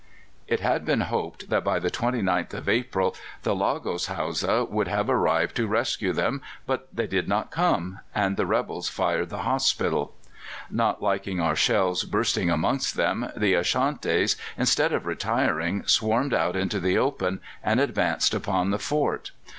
[0.53, 5.11] '"It had been hoped that by the 29th of April the Lagos Hausas would have
[5.11, 10.15] arrived to rescue them, but they did not come, and the rebels fired the hospital.
[10.71, 16.79] Not liking our shells bursting amongst them, the Ashantis, instead of retiring, swarmed out into
[16.79, 19.29] the open, and advanced upon the fort.